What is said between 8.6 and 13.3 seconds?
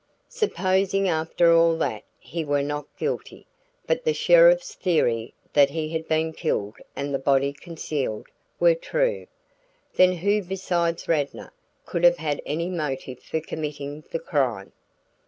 true; then who, besides Radnor, could have had any motive